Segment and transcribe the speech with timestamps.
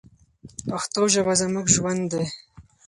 [0.69, 2.23] پښتو ژبه زموږ ژوند دی.